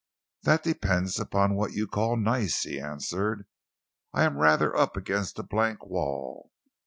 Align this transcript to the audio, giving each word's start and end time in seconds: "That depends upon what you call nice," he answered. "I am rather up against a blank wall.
"That 0.41 0.63
depends 0.63 1.19
upon 1.19 1.53
what 1.53 1.73
you 1.73 1.85
call 1.85 2.17
nice," 2.17 2.63
he 2.63 2.79
answered. 2.81 3.45
"I 4.13 4.23
am 4.23 4.39
rather 4.39 4.75
up 4.75 4.97
against 4.97 5.37
a 5.37 5.43
blank 5.43 5.85
wall. 5.85 6.49